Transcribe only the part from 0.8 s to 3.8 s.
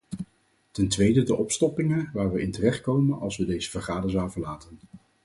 tweede de opstoppingen waar we in terechtkomen als we deze